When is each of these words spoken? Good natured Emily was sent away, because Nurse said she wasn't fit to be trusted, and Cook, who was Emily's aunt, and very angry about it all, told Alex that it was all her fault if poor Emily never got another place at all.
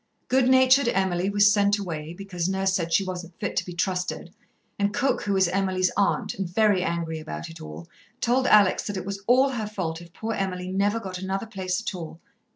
Good 0.29 0.49
natured 0.49 0.87
Emily 0.87 1.29
was 1.29 1.53
sent 1.53 1.77
away, 1.77 2.15
because 2.17 2.49
Nurse 2.49 2.73
said 2.73 2.91
she 2.91 3.03
wasn't 3.05 3.39
fit 3.39 3.55
to 3.57 3.65
be 3.67 3.73
trusted, 3.73 4.33
and 4.79 4.91
Cook, 4.95 5.21
who 5.21 5.33
was 5.33 5.47
Emily's 5.47 5.91
aunt, 5.95 6.33
and 6.33 6.49
very 6.49 6.81
angry 6.81 7.19
about 7.19 7.51
it 7.51 7.61
all, 7.61 7.87
told 8.19 8.47
Alex 8.47 8.81
that 8.87 8.97
it 8.97 9.05
was 9.05 9.21
all 9.27 9.49
her 9.49 9.67
fault 9.67 10.01
if 10.01 10.11
poor 10.11 10.33
Emily 10.33 10.71
never 10.71 10.99
got 10.99 11.19
another 11.19 11.45
place 11.45 11.79
at 11.79 11.93
all. 11.93 12.19